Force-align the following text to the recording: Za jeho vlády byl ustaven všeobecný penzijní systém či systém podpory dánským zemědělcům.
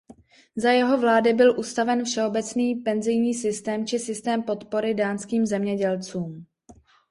Za 0.55 0.71
jeho 0.71 0.97
vlády 0.97 1.33
byl 1.33 1.59
ustaven 1.59 2.03
všeobecný 2.05 2.75
penzijní 2.75 3.33
systém 3.33 3.87
či 3.87 3.99
systém 3.99 4.43
podpory 4.43 4.93
dánským 4.93 5.45
zemědělcům. 5.45 6.45